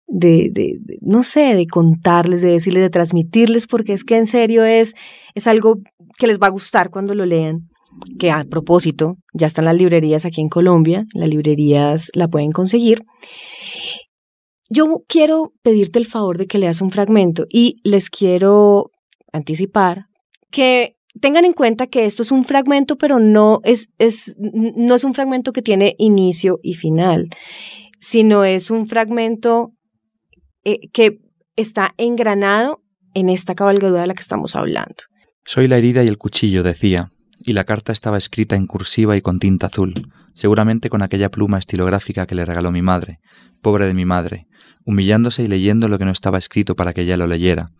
de, 0.07 0.49
de, 0.51 0.79
no 1.01 1.23
sé, 1.23 1.55
de 1.55 1.65
contarles, 1.67 2.41
de 2.41 2.51
decirles, 2.51 2.83
de 2.83 2.89
transmitirles, 2.89 3.67
porque 3.67 3.93
es 3.93 4.03
que 4.03 4.15
en 4.15 4.25
serio 4.25 4.63
es, 4.63 4.93
es 5.33 5.47
algo 5.47 5.79
que 6.17 6.27
les 6.27 6.39
va 6.39 6.47
a 6.47 6.51
gustar 6.51 6.89
cuando 6.89 7.15
lo 7.15 7.25
lean. 7.25 7.69
Que 8.17 8.31
a 8.31 8.43
propósito, 8.43 9.17
ya 9.33 9.47
están 9.47 9.65
las 9.65 9.75
librerías 9.75 10.25
aquí 10.25 10.41
en 10.41 10.49
Colombia, 10.49 11.05
las 11.13 11.29
librerías 11.29 12.09
la 12.13 12.27
pueden 12.27 12.51
conseguir. 12.51 13.03
Yo 14.69 15.03
quiero 15.07 15.53
pedirte 15.61 15.99
el 15.99 16.07
favor 16.07 16.37
de 16.37 16.47
que 16.47 16.57
leas 16.57 16.81
un 16.81 16.89
fragmento 16.89 17.45
y 17.49 17.75
les 17.83 18.09
quiero 18.09 18.89
anticipar 19.31 20.07
que 20.49 20.95
tengan 21.19 21.45
en 21.45 21.53
cuenta 21.53 21.87
que 21.87 22.05
esto 22.05 22.23
es 22.23 22.31
un 22.31 22.43
fragmento, 22.43 22.97
pero 22.97 23.19
no 23.19 23.59
es, 23.63 23.89
es, 23.99 24.35
no 24.39 24.95
es 24.95 25.03
un 25.03 25.13
fragmento 25.13 25.51
que 25.51 25.61
tiene 25.61 25.95
inicio 25.97 26.59
y 26.63 26.73
final, 26.73 27.29
sino 27.99 28.43
es 28.43 28.71
un 28.71 28.87
fragmento 28.87 29.73
eh, 30.63 30.89
que 30.91 31.19
está 31.55 31.93
engranado 31.97 32.81
en 33.13 33.29
esta 33.29 33.55
cabalgadura 33.55 34.01
de 34.01 34.07
la 34.07 34.13
que 34.13 34.21
estamos 34.21 34.55
hablando. 34.55 34.95
Soy 35.45 35.67
la 35.67 35.77
herida 35.77 36.03
y 36.03 36.07
el 36.07 36.17
cuchillo, 36.17 36.63
decía, 36.63 37.11
y 37.39 37.53
la 37.53 37.65
carta 37.65 37.91
estaba 37.91 38.17
escrita 38.17 38.55
en 38.55 38.65
cursiva 38.65 39.17
y 39.17 39.21
con 39.21 39.39
tinta 39.39 39.67
azul, 39.67 40.11
seguramente 40.33 40.89
con 40.89 41.01
aquella 41.01 41.29
pluma 41.29 41.59
estilográfica 41.59 42.25
que 42.25 42.35
le 42.35 42.45
regaló 42.45 42.71
mi 42.71 42.81
madre, 42.81 43.19
pobre 43.61 43.85
de 43.85 43.93
mi 43.93 44.05
madre, 44.05 44.47
humillándose 44.85 45.43
y 45.43 45.47
leyendo 45.47 45.87
lo 45.87 45.99
que 45.99 46.05
no 46.05 46.11
estaba 46.11 46.37
escrito 46.37 46.75
para 46.75 46.93
que 46.93 47.01
ella 47.01 47.17
lo 47.17 47.27
leyera. 47.27 47.71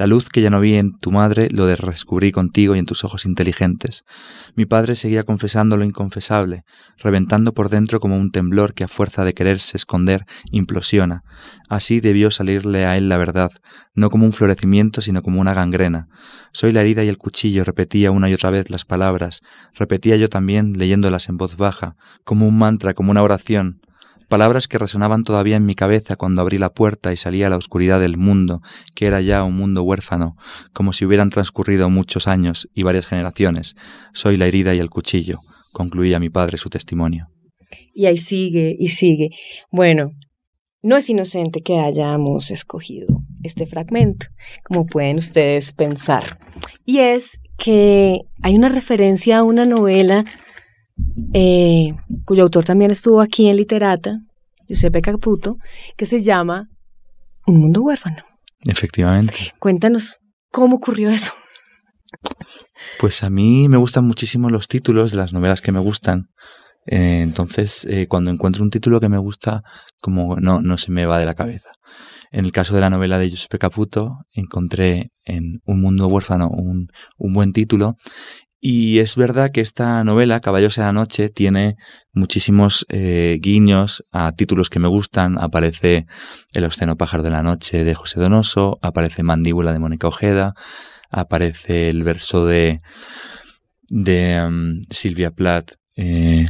La 0.00 0.06
luz 0.06 0.30
que 0.30 0.40
ya 0.40 0.48
no 0.48 0.60
vi 0.60 0.76
en 0.76 0.98
tu 0.98 1.12
madre 1.12 1.50
lo 1.50 1.66
descubrí 1.66 2.32
contigo 2.32 2.74
y 2.74 2.78
en 2.78 2.86
tus 2.86 3.04
ojos 3.04 3.26
inteligentes. 3.26 4.06
Mi 4.54 4.64
padre 4.64 4.96
seguía 4.96 5.24
confesando 5.24 5.76
lo 5.76 5.84
inconfesable, 5.84 6.64
reventando 6.96 7.52
por 7.52 7.68
dentro 7.68 8.00
como 8.00 8.16
un 8.16 8.30
temblor 8.30 8.72
que 8.72 8.82
a 8.82 8.88
fuerza 8.88 9.26
de 9.26 9.34
quererse 9.34 9.76
esconder 9.76 10.24
implosiona. 10.52 11.22
Así 11.68 12.00
debió 12.00 12.30
salirle 12.30 12.86
a 12.86 12.96
él 12.96 13.10
la 13.10 13.18
verdad, 13.18 13.50
no 13.94 14.08
como 14.08 14.24
un 14.24 14.32
florecimiento, 14.32 15.02
sino 15.02 15.20
como 15.20 15.38
una 15.38 15.52
gangrena. 15.52 16.08
Soy 16.54 16.72
la 16.72 16.80
herida 16.80 17.04
y 17.04 17.08
el 17.08 17.18
cuchillo, 17.18 17.62
repetía 17.64 18.10
una 18.10 18.30
y 18.30 18.32
otra 18.32 18.48
vez 18.48 18.70
las 18.70 18.86
palabras, 18.86 19.42
repetía 19.74 20.16
yo 20.16 20.30
también 20.30 20.78
leyéndolas 20.78 21.28
en 21.28 21.36
voz 21.36 21.58
baja, 21.58 21.96
como 22.24 22.48
un 22.48 22.56
mantra, 22.56 22.94
como 22.94 23.10
una 23.10 23.22
oración, 23.22 23.82
palabras 24.30 24.68
que 24.68 24.78
resonaban 24.78 25.24
todavía 25.24 25.56
en 25.56 25.66
mi 25.66 25.74
cabeza 25.74 26.16
cuando 26.16 26.40
abrí 26.40 26.56
la 26.56 26.72
puerta 26.72 27.12
y 27.12 27.18
salí 27.18 27.42
a 27.42 27.50
la 27.50 27.58
oscuridad 27.58 28.00
del 28.00 28.16
mundo, 28.16 28.62
que 28.94 29.06
era 29.06 29.20
ya 29.20 29.44
un 29.44 29.56
mundo 29.56 29.82
huérfano, 29.82 30.36
como 30.72 30.94
si 30.94 31.04
hubieran 31.04 31.28
transcurrido 31.28 31.90
muchos 31.90 32.26
años 32.26 32.68
y 32.72 32.84
varias 32.84 33.04
generaciones. 33.04 33.74
Soy 34.14 34.38
la 34.38 34.46
herida 34.46 34.74
y 34.74 34.78
el 34.78 34.88
cuchillo, 34.88 35.40
concluía 35.72 36.18
mi 36.18 36.30
padre 36.30 36.56
su 36.56 36.70
testimonio. 36.70 37.26
Y 37.92 38.06
ahí 38.06 38.16
sigue 38.16 38.74
y 38.78 38.88
sigue. 38.88 39.30
Bueno, 39.70 40.12
no 40.82 40.96
es 40.96 41.10
inocente 41.10 41.60
que 41.60 41.78
hayamos 41.78 42.50
escogido 42.50 43.08
este 43.42 43.66
fragmento, 43.66 44.26
como 44.64 44.86
pueden 44.86 45.18
ustedes 45.18 45.72
pensar. 45.72 46.38
Y 46.86 47.00
es 47.00 47.38
que 47.58 48.20
hay 48.42 48.54
una 48.54 48.70
referencia 48.70 49.38
a 49.38 49.42
una 49.42 49.64
novela 49.64 50.24
eh, 51.32 51.94
cuyo 52.24 52.44
autor 52.44 52.64
también 52.64 52.90
estuvo 52.90 53.20
aquí 53.20 53.48
en 53.48 53.56
Literata, 53.56 54.20
Giuseppe 54.68 55.00
Caputo, 55.00 55.56
que 55.96 56.06
se 56.06 56.22
llama 56.22 56.68
Un 57.46 57.60
mundo 57.60 57.82
huérfano. 57.82 58.22
Efectivamente. 58.64 59.34
Cuéntanos, 59.58 60.18
¿cómo 60.50 60.76
ocurrió 60.76 61.10
eso? 61.10 61.32
Pues 62.98 63.22
a 63.22 63.30
mí 63.30 63.68
me 63.68 63.76
gustan 63.76 64.04
muchísimo 64.04 64.48
los 64.48 64.68
títulos 64.68 65.10
de 65.10 65.18
las 65.18 65.32
novelas 65.32 65.60
que 65.60 65.72
me 65.72 65.80
gustan. 65.80 66.30
Eh, 66.86 67.20
entonces, 67.20 67.84
eh, 67.84 68.06
cuando 68.08 68.30
encuentro 68.30 68.62
un 68.62 68.70
título 68.70 69.00
que 69.00 69.08
me 69.08 69.18
gusta, 69.18 69.62
como 70.00 70.36
no, 70.36 70.60
no 70.62 70.78
se 70.78 70.90
me 70.90 71.06
va 71.06 71.18
de 71.18 71.26
la 71.26 71.34
cabeza. 71.34 71.70
En 72.32 72.44
el 72.44 72.52
caso 72.52 72.74
de 72.74 72.80
la 72.80 72.90
novela 72.90 73.18
de 73.18 73.28
Giuseppe 73.28 73.58
Caputo, 73.58 74.18
encontré 74.32 75.10
en 75.24 75.60
Un 75.64 75.80
mundo 75.80 76.06
huérfano 76.06 76.48
un, 76.48 76.88
un 77.18 77.32
buen 77.32 77.52
título 77.52 77.96
y 78.60 78.98
es 78.98 79.16
verdad 79.16 79.50
que 79.52 79.62
esta 79.62 80.04
novela, 80.04 80.40
Caballos 80.40 80.76
de 80.76 80.82
la 80.82 80.92
Noche, 80.92 81.30
tiene 81.30 81.76
muchísimos 82.12 82.84
eh, 82.90 83.38
guiños 83.40 84.04
a 84.12 84.32
títulos 84.32 84.68
que 84.68 84.78
me 84.78 84.88
gustan. 84.88 85.38
Aparece 85.38 86.06
El 86.52 86.64
obsceno 86.64 86.96
pájaro 86.96 87.22
de 87.22 87.30
la 87.30 87.42
noche 87.42 87.84
de 87.84 87.94
José 87.94 88.20
Donoso, 88.20 88.78
aparece 88.82 89.22
Mandíbula 89.22 89.72
de 89.72 89.78
Mónica 89.78 90.08
Ojeda, 90.08 90.54
aparece 91.10 91.88
el 91.88 92.02
verso 92.02 92.46
de, 92.46 92.80
de 93.88 94.44
um, 94.46 94.82
Silvia 94.90 95.30
Plath, 95.30 95.72
eh, 95.96 96.46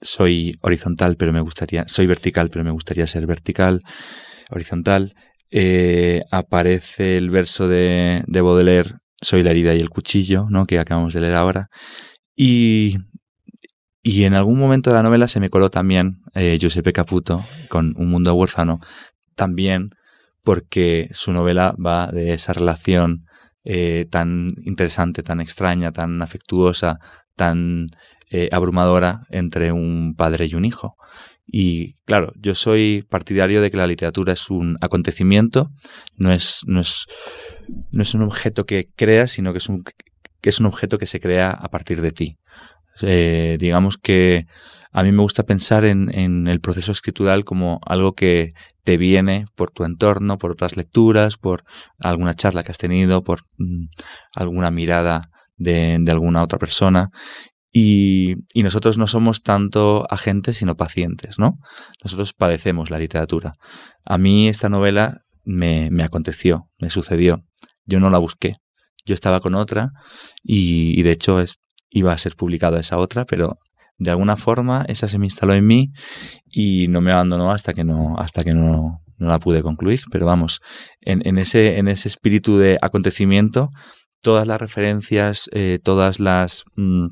soy 0.00 0.56
horizontal, 0.60 1.16
pero 1.16 1.32
me 1.32 1.40
gustaría, 1.40 1.88
soy 1.88 2.06
vertical, 2.06 2.50
pero 2.50 2.64
me 2.64 2.70
gustaría 2.70 3.06
ser 3.08 3.26
vertical, 3.26 3.82
horizontal. 4.50 5.14
Eh, 5.50 6.22
aparece 6.30 7.16
el 7.16 7.30
verso 7.30 7.68
de, 7.68 8.22
de 8.26 8.40
Baudelaire, 8.40 8.94
soy 9.20 9.42
la 9.42 9.50
herida 9.50 9.74
y 9.74 9.80
el 9.80 9.90
cuchillo, 9.90 10.46
¿no? 10.48 10.66
que 10.66 10.78
acabamos 10.78 11.14
de 11.14 11.20
leer 11.20 11.34
ahora. 11.34 11.68
Y, 12.36 12.98
y 14.02 14.24
en 14.24 14.34
algún 14.34 14.58
momento 14.58 14.90
de 14.90 14.96
la 14.96 15.02
novela 15.02 15.28
se 15.28 15.40
me 15.40 15.50
coló 15.50 15.70
también 15.70 16.20
eh, 16.34 16.58
Giuseppe 16.60 16.92
Caputo 16.92 17.42
con 17.68 17.94
Un 17.96 18.08
mundo 18.08 18.34
huérfano, 18.34 18.80
también 19.34 19.90
porque 20.42 21.10
su 21.12 21.32
novela 21.32 21.74
va 21.84 22.06
de 22.06 22.32
esa 22.32 22.52
relación 22.52 23.26
eh, 23.64 24.06
tan 24.10 24.48
interesante, 24.64 25.22
tan 25.22 25.40
extraña, 25.40 25.92
tan 25.92 26.22
afectuosa, 26.22 27.00
tan 27.36 27.86
eh, 28.30 28.48
abrumadora 28.52 29.22
entre 29.30 29.72
un 29.72 30.14
padre 30.16 30.46
y 30.46 30.54
un 30.54 30.64
hijo. 30.64 30.96
Y 31.46 31.94
claro, 32.04 32.32
yo 32.36 32.54
soy 32.54 33.06
partidario 33.08 33.62
de 33.62 33.70
que 33.70 33.78
la 33.78 33.86
literatura 33.86 34.34
es 34.34 34.50
un 34.50 34.76
acontecimiento, 34.80 35.70
no 36.16 36.30
es, 36.30 36.60
no 36.66 36.80
es, 36.80 37.06
no 37.92 38.02
es 38.02 38.14
un 38.14 38.22
objeto 38.22 38.66
que 38.66 38.88
creas, 38.96 39.32
sino 39.32 39.52
que 39.52 39.58
es 39.58 39.68
un, 39.68 39.84
que 40.40 40.50
es 40.50 40.60
un 40.60 40.66
objeto 40.66 40.98
que 40.98 41.06
se 41.06 41.20
crea 41.20 41.50
a 41.50 41.68
partir 41.68 42.00
de 42.00 42.12
ti. 42.12 42.38
Eh, 43.02 43.56
digamos 43.60 43.96
que 43.96 44.46
a 44.92 45.02
mí 45.02 45.12
me 45.12 45.22
gusta 45.22 45.44
pensar 45.44 45.84
en, 45.84 46.12
en, 46.18 46.48
el 46.48 46.60
proceso 46.60 46.92
escritural 46.92 47.44
como 47.44 47.80
algo 47.86 48.14
que 48.14 48.54
te 48.84 48.96
viene 48.96 49.44
por 49.54 49.70
tu 49.70 49.84
entorno, 49.84 50.38
por 50.38 50.50
otras 50.52 50.76
lecturas, 50.76 51.36
por 51.36 51.64
alguna 51.98 52.34
charla 52.34 52.64
que 52.64 52.72
has 52.72 52.78
tenido, 52.78 53.22
por 53.22 53.42
mm, 53.58 53.86
alguna 54.34 54.70
mirada 54.70 55.30
de, 55.56 55.98
de, 56.00 56.10
alguna 56.10 56.42
otra 56.42 56.58
persona. 56.58 57.10
Y, 57.70 58.36
y, 58.54 58.62
nosotros 58.62 58.96
no 58.96 59.06
somos 59.06 59.42
tanto 59.42 60.06
agentes, 60.10 60.56
sino 60.56 60.76
pacientes, 60.76 61.38
¿no? 61.38 61.58
Nosotros 62.02 62.32
padecemos 62.32 62.90
la 62.90 62.98
literatura. 62.98 63.54
A 64.06 64.16
mí 64.16 64.48
esta 64.48 64.68
novela 64.70 65.22
me, 65.44 65.90
me 65.90 66.02
aconteció, 66.02 66.70
me 66.78 66.90
sucedió. 66.90 67.44
Yo 67.88 67.98
no 67.98 68.10
la 68.10 68.18
busqué. 68.18 68.52
Yo 69.04 69.14
estaba 69.14 69.40
con 69.40 69.56
otra 69.56 69.90
y, 70.44 70.98
y 70.98 71.02
de 71.02 71.12
hecho 71.12 71.40
es, 71.40 71.56
iba 71.90 72.12
a 72.12 72.18
ser 72.18 72.36
publicada 72.36 72.78
esa 72.78 72.98
otra, 72.98 73.24
pero 73.24 73.56
de 73.98 74.10
alguna 74.10 74.36
forma 74.36 74.84
esa 74.86 75.08
se 75.08 75.18
me 75.18 75.26
instaló 75.26 75.54
en 75.54 75.66
mí 75.66 75.90
y 76.46 76.86
no 76.88 77.00
me 77.00 77.12
abandonó 77.12 77.50
hasta 77.50 77.74
que 77.74 77.84
no, 77.84 78.16
hasta 78.18 78.44
que 78.44 78.52
no, 78.52 79.00
la 79.18 79.38
pude 79.38 79.62
concluir. 79.62 80.00
Pero 80.10 80.26
vamos, 80.26 80.60
en, 81.00 81.26
en, 81.26 81.38
ese, 81.38 81.78
en 81.78 81.88
ese 81.88 82.08
espíritu 82.08 82.58
de 82.58 82.78
acontecimiento, 82.80 83.70
todas 84.22 84.46
las 84.46 84.60
referencias, 84.60 85.48
eh, 85.52 85.80
todas 85.82 86.20
las 86.20 86.64
mmm, 86.76 87.08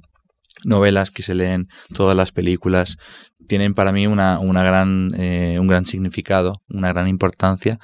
novelas 0.64 1.10
que 1.10 1.22
se 1.22 1.34
leen, 1.34 1.68
todas 1.92 2.16
las 2.16 2.30
películas, 2.32 2.96
tienen 3.48 3.74
para 3.74 3.92
mí 3.92 4.06
una, 4.06 4.38
una 4.38 4.62
gran, 4.62 5.08
eh, 5.16 5.58
un 5.60 5.66
gran 5.66 5.86
significado, 5.86 6.58
una 6.68 6.92
gran 6.92 7.08
importancia, 7.08 7.78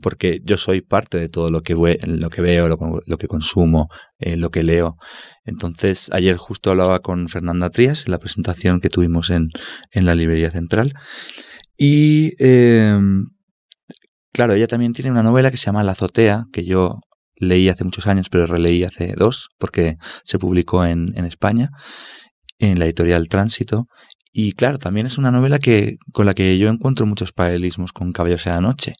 porque 0.00 0.40
yo 0.44 0.58
soy 0.58 0.80
parte 0.80 1.18
de 1.18 1.28
todo 1.28 1.50
lo 1.50 1.62
que, 1.62 1.74
lo 1.74 2.30
que 2.30 2.42
veo, 2.42 2.68
lo, 2.68 2.78
lo 3.06 3.18
que 3.18 3.28
consumo, 3.28 3.88
eh, 4.18 4.36
lo 4.36 4.50
que 4.50 4.62
leo. 4.62 4.96
Entonces, 5.44 6.10
ayer 6.12 6.36
justo 6.36 6.70
hablaba 6.70 7.00
con 7.00 7.28
Fernanda 7.28 7.70
Trías 7.70 8.06
en 8.06 8.12
la 8.12 8.18
presentación 8.18 8.80
que 8.80 8.90
tuvimos 8.90 9.30
en, 9.30 9.48
en 9.92 10.06
la 10.06 10.14
Librería 10.14 10.50
Central. 10.50 10.94
Y, 11.76 12.34
eh, 12.38 12.98
claro, 14.32 14.54
ella 14.54 14.66
también 14.66 14.92
tiene 14.92 15.10
una 15.10 15.22
novela 15.22 15.50
que 15.50 15.56
se 15.56 15.66
llama 15.66 15.84
La 15.84 15.92
azotea, 15.92 16.44
que 16.52 16.64
yo 16.64 17.00
leí 17.36 17.68
hace 17.68 17.84
muchos 17.84 18.06
años, 18.06 18.28
pero 18.30 18.46
releí 18.46 18.84
hace 18.84 19.14
dos, 19.16 19.48
porque 19.58 19.96
se 20.24 20.38
publicó 20.38 20.84
en, 20.84 21.06
en 21.16 21.24
España, 21.24 21.70
en 22.58 22.78
la 22.78 22.84
editorial 22.86 23.28
Tránsito. 23.28 23.86
Y 24.36 24.54
claro, 24.54 24.78
también 24.78 25.06
es 25.06 25.16
una 25.16 25.30
novela 25.30 25.60
que, 25.60 25.98
con 26.12 26.26
la 26.26 26.34
que 26.34 26.58
yo 26.58 26.68
encuentro 26.68 27.06
muchos 27.06 27.32
paralelismos 27.32 27.92
con 27.92 28.10
Caballos 28.10 28.42
de 28.44 28.50
la 28.50 28.60
Noche. 28.60 28.94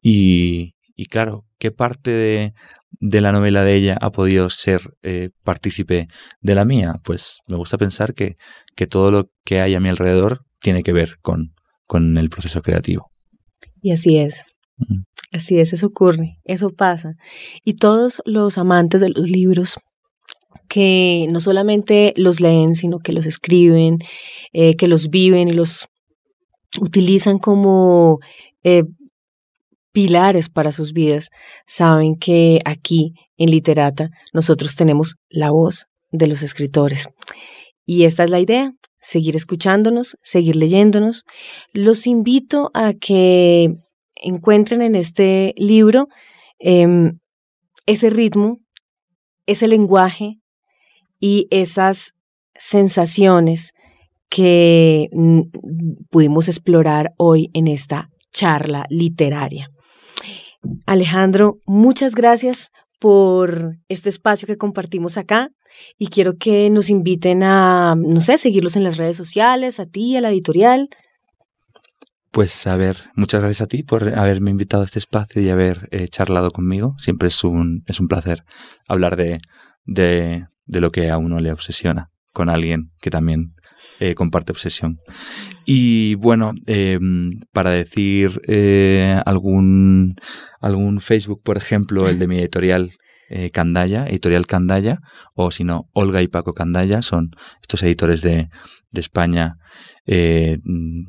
Y, 0.00 0.76
y 0.94 1.06
claro, 1.06 1.44
¿qué 1.58 1.72
parte 1.72 2.12
de, 2.12 2.54
de, 3.00 3.20
la 3.20 3.32
novela 3.32 3.64
de 3.64 3.74
ella 3.74 3.98
ha 4.00 4.12
podido 4.12 4.48
ser 4.48 4.94
eh, 5.02 5.30
partícipe 5.42 6.06
de 6.40 6.54
la 6.54 6.64
mía? 6.64 6.94
Pues 7.02 7.40
me 7.48 7.56
gusta 7.56 7.78
pensar 7.78 8.14
que, 8.14 8.36
que, 8.76 8.86
todo 8.86 9.10
lo 9.10 9.32
que 9.44 9.60
hay 9.60 9.74
a 9.74 9.80
mi 9.80 9.88
alrededor 9.88 10.44
tiene 10.60 10.84
que 10.84 10.92
ver 10.92 11.16
con, 11.20 11.52
con 11.88 12.16
el 12.16 12.30
proceso 12.30 12.62
creativo. 12.62 13.10
Y 13.82 13.90
así 13.90 14.18
es. 14.18 14.46
Uh 14.78 14.84
-huh. 14.84 15.04
Así 15.32 15.58
es, 15.58 15.72
eso 15.72 15.88
ocurre, 15.88 16.38
eso 16.44 16.70
pasa. 16.70 17.14
Y 17.64 17.74
todos 17.74 18.22
los 18.24 18.56
amantes 18.56 19.00
de 19.00 19.10
los 19.10 19.28
libros 19.28 19.80
que 20.68 21.26
no 21.30 21.40
solamente 21.40 22.14
los 22.16 22.40
leen, 22.40 22.74
sino 22.74 22.98
que 22.98 23.12
los 23.12 23.26
escriben, 23.26 23.98
eh, 24.52 24.76
que 24.76 24.88
los 24.88 25.10
viven 25.10 25.48
y 25.48 25.52
los 25.52 25.88
utilizan 26.80 27.38
como 27.38 28.20
eh, 28.62 28.84
pilares 29.92 30.48
para 30.48 30.72
sus 30.72 30.92
vidas, 30.92 31.30
saben 31.66 32.16
que 32.16 32.60
aquí 32.64 33.14
en 33.36 33.50
Literata 33.50 34.10
nosotros 34.32 34.76
tenemos 34.76 35.16
la 35.28 35.50
voz 35.50 35.86
de 36.12 36.26
los 36.26 36.42
escritores. 36.42 37.08
Y 37.84 38.04
esta 38.04 38.24
es 38.24 38.30
la 38.30 38.40
idea, 38.40 38.72
seguir 39.00 39.34
escuchándonos, 39.34 40.16
seguir 40.22 40.56
leyéndonos. 40.56 41.24
Los 41.72 42.06
invito 42.06 42.70
a 42.74 42.92
que 42.92 43.74
encuentren 44.14 44.82
en 44.82 44.94
este 44.94 45.54
libro 45.56 46.08
eh, 46.60 46.86
ese 47.86 48.10
ritmo, 48.10 48.60
ese 49.46 49.66
lenguaje 49.66 50.39
y 51.20 51.46
esas 51.50 52.14
sensaciones 52.56 53.72
que 54.28 55.08
pudimos 56.10 56.48
explorar 56.48 57.12
hoy 57.16 57.50
en 57.52 57.68
esta 57.68 58.10
charla 58.32 58.86
literaria. 58.88 59.68
Alejandro, 60.86 61.58
muchas 61.66 62.14
gracias 62.14 62.70
por 62.98 63.78
este 63.88 64.08
espacio 64.08 64.46
que 64.46 64.58
compartimos 64.58 65.16
acá 65.16 65.50
y 65.98 66.08
quiero 66.08 66.36
que 66.36 66.68
nos 66.70 66.90
inviten 66.90 67.42
a, 67.42 67.94
no 67.96 68.20
sé, 68.20 68.38
seguirlos 68.38 68.76
en 68.76 68.84
las 68.84 68.96
redes 68.96 69.16
sociales, 69.16 69.80
a 69.80 69.86
ti, 69.86 70.16
a 70.16 70.20
la 70.20 70.30
editorial. 70.30 70.88
Pues 72.30 72.66
a 72.66 72.76
ver, 72.76 72.98
muchas 73.16 73.40
gracias 73.40 73.62
a 73.62 73.66
ti 73.66 73.82
por 73.82 74.16
haberme 74.16 74.50
invitado 74.50 74.82
a 74.82 74.86
este 74.86 75.00
espacio 75.00 75.42
y 75.42 75.48
haber 75.48 75.88
eh, 75.90 76.06
charlado 76.08 76.52
conmigo. 76.52 76.94
Siempre 76.98 77.28
es 77.28 77.42
un, 77.42 77.82
es 77.86 77.98
un 77.98 78.06
placer 78.06 78.44
hablar 78.86 79.16
de, 79.16 79.40
de, 79.84 80.46
de 80.70 80.80
lo 80.80 80.90
que 80.90 81.10
a 81.10 81.18
uno 81.18 81.40
le 81.40 81.52
obsesiona 81.52 82.08
con 82.32 82.48
alguien 82.48 82.88
que 83.00 83.10
también 83.10 83.54
eh, 83.98 84.14
comparte 84.14 84.52
obsesión. 84.52 84.98
Y 85.66 86.14
bueno, 86.14 86.52
em, 86.66 87.30
para 87.52 87.70
decir 87.70 88.40
eh, 88.46 89.20
algún, 89.26 90.14
algún 90.60 91.00
Facebook, 91.00 91.42
por 91.42 91.56
ejemplo, 91.56 92.08
el 92.08 92.18
de 92.18 92.28
mi 92.28 92.38
editorial 92.38 92.92
eh, 93.28 93.50
Candaya, 93.50 94.06
editorial 94.06 94.46
Candaya, 94.46 94.98
o 95.34 95.50
si 95.50 95.64
no, 95.64 95.86
Olga 95.92 96.22
y 96.22 96.28
Paco 96.28 96.54
Candaya, 96.54 97.02
son 97.02 97.30
estos 97.60 97.82
editores 97.82 98.22
de, 98.22 98.48
de 98.90 99.00
España 99.00 99.56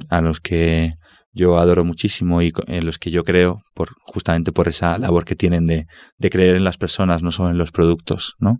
a 0.10 0.22
los 0.22 0.40
que 0.40 0.92
yo 1.34 1.58
adoro 1.58 1.84
muchísimo 1.84 2.42
y 2.42 2.54
en 2.68 2.86
los 2.86 3.00
que 3.00 3.10
yo 3.10 3.24
creo, 3.24 3.62
por, 3.74 3.90
justamente 4.04 4.52
por 4.52 4.68
esa 4.68 4.98
labor 5.00 5.26
que 5.26 5.36
tienen 5.36 5.66
de, 5.66 5.88
de 6.18 6.30
creer 6.30 6.56
en 6.56 6.64
las 6.64 6.78
personas, 6.78 7.24
no 7.24 7.32
solo 7.32 7.50
en 7.50 7.58
los 7.58 7.72
productos, 7.72 8.36
¿no? 8.38 8.60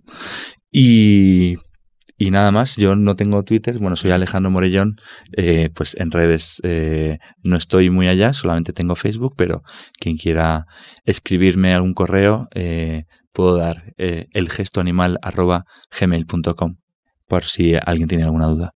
Y 0.72 1.58
y 2.22 2.30
nada 2.30 2.52
más, 2.52 2.76
yo 2.76 2.96
no 2.96 3.16
tengo 3.16 3.42
Twitter, 3.42 3.80
bueno, 3.80 3.96
soy 3.96 4.12
Alejandro 4.12 4.52
Morellón, 4.52 5.02
eh, 5.36 5.72
pues 5.74 5.96
en 6.00 6.12
redes 6.12 6.62
eh, 6.62 7.18
no 7.42 7.58
estoy 7.58 7.90
muy 7.90 8.08
allá, 8.08 8.32
solamente 8.34 8.74
tengo 8.74 8.96
Facebook, 8.96 9.34
pero 9.36 9.64
quien 10.00 10.18
quiera 10.18 10.68
escribirme 11.04 11.74
algún 11.74 11.96
correo, 11.96 12.48
eh, 12.54 13.06
puedo 13.34 13.58
dar 13.58 13.96
elgestoanimal.gmail.com 13.98 16.76
por 17.28 17.44
si 17.44 17.74
alguien 17.84 18.08
tiene 18.08 18.26
alguna 18.26 18.46
duda. 18.46 18.76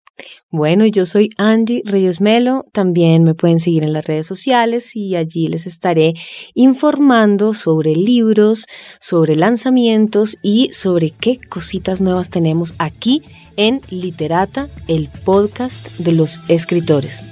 Bueno, 0.50 0.86
yo 0.86 1.06
soy 1.06 1.30
Angie 1.38 1.82
Reyes 1.84 2.22
Melo, 2.22 2.66
también 2.72 3.24
me 3.24 3.34
pueden 3.34 3.60
seguir 3.60 3.84
en 3.84 3.94
las 3.94 4.06
redes 4.06 4.26
sociales 4.26 4.96
y 4.96 5.16
allí 5.16 5.48
les 5.48 5.68
estaré 5.68 6.14
informando 6.54 7.54
sobre 7.54 7.96
libros, 7.96 8.66
sobre 9.00 9.36
lanzamientos 9.36 10.38
y 10.42 10.72
sobre 10.72 11.12
qué 11.12 11.38
cositas 11.38 12.00
nuevas 12.00 12.30
tenemos 12.30 12.74
aquí 12.78 13.24
en 13.58 13.82
Literata, 13.90 14.70
el 14.88 15.10
podcast 15.24 15.88
de 15.98 16.14
los 16.14 16.40
escritores. 16.48 17.24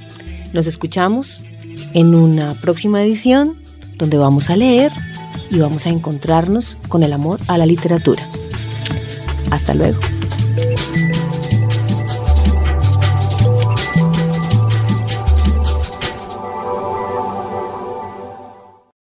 Nos 0.54 0.68
escuchamos 0.68 1.42
en 1.94 2.16
una 2.16 2.54
próxima 2.56 3.04
edición 3.04 3.58
donde 3.98 4.18
vamos 4.18 4.50
a 4.50 4.56
leer 4.56 4.92
y 5.50 5.60
vamos 5.60 5.86
a 5.86 5.90
encontrarnos 5.90 6.78
con 6.90 7.04
el 7.04 7.14
amor 7.14 7.40
a 7.48 7.58
la 7.58 7.66
literatura. 7.66 8.28
Hasta 9.52 9.74
luego. 9.74 10.00